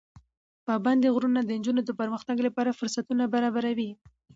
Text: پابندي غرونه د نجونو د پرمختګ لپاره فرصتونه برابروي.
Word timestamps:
پابندي 0.67 1.07
غرونه 1.15 1.39
د 1.43 1.49
نجونو 1.59 1.81
د 1.85 1.91
پرمختګ 1.99 2.37
لپاره 2.47 2.77
فرصتونه 2.79 3.23
برابروي. 3.33 3.91